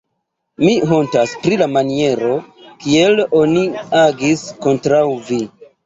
[0.61, 2.33] mi hontas pri la maniero,
[2.87, 3.69] kiel oni
[4.05, 5.45] agis kontraŭ vi.